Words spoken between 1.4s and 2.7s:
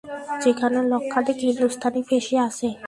হিন্দুস্তানি ফেঁসে আছে।